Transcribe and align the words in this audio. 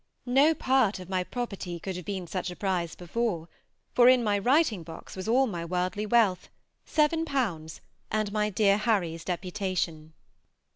No 0.25 0.55
part 0.55 0.97
of 0.97 1.09
my 1.11 1.23
property 1.23 1.79
could 1.79 1.95
have 1.95 2.05
been 2.05 2.25
such 2.25 2.49
a 2.49 2.55
prize 2.55 2.95
before, 2.95 3.47
for 3.93 4.09
in 4.09 4.23
my 4.23 4.39
writing 4.39 4.81
box 4.81 5.15
was 5.15 5.27
all 5.27 5.45
my 5.45 5.63
worldly 5.63 6.07
wealth, 6.07 6.49
7_l._, 6.87 7.79
and 8.09 8.31
my 8.31 8.49
dear 8.49 8.77
Harry's 8.79 9.23
deputation. 9.23 10.13